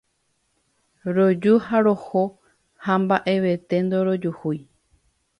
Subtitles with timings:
[1.17, 2.23] Roju ha roho
[2.85, 4.57] ha mba'evete ndorojuhúi.